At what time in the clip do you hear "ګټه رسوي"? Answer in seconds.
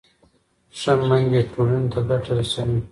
2.09-2.77